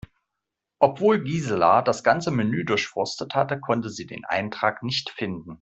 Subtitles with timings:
[0.79, 5.49] Obwohl Gisela das ganze Menü durchforstet hatte, konnte sie den Eintrag nicht finden.